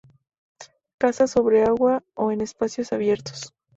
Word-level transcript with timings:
Caza 0.97 1.27
sobre 1.27 1.61
el 1.61 1.67
agua 1.67 2.03
o 2.15 2.31
en 2.31 2.41
espacios 2.41 2.91
abiertos. 2.91 3.53